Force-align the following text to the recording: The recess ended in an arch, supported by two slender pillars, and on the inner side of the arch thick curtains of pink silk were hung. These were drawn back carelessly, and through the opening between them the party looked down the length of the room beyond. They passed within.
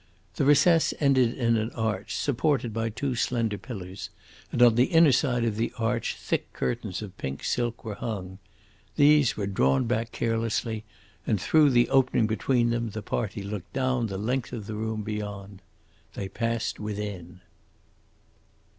The 0.37 0.45
recess 0.45 0.95
ended 0.99 1.35
in 1.37 1.57
an 1.57 1.69
arch, 1.73 2.15
supported 2.15 2.73
by 2.73 2.89
two 2.89 3.13
slender 3.13 3.59
pillars, 3.59 4.09
and 4.51 4.59
on 4.63 4.73
the 4.73 4.85
inner 4.85 5.11
side 5.11 5.45
of 5.45 5.57
the 5.57 5.71
arch 5.77 6.15
thick 6.15 6.51
curtains 6.53 7.03
of 7.03 7.15
pink 7.19 7.43
silk 7.43 7.85
were 7.85 7.93
hung. 7.93 8.39
These 8.95 9.37
were 9.37 9.45
drawn 9.45 9.85
back 9.85 10.11
carelessly, 10.11 10.85
and 11.27 11.39
through 11.39 11.69
the 11.69 11.87
opening 11.89 12.25
between 12.25 12.71
them 12.71 12.89
the 12.89 13.03
party 13.03 13.43
looked 13.43 13.73
down 13.73 14.07
the 14.07 14.17
length 14.17 14.53
of 14.53 14.65
the 14.65 14.73
room 14.73 15.03
beyond. 15.03 15.61
They 16.15 16.27
passed 16.29 16.79
within. 16.79 17.41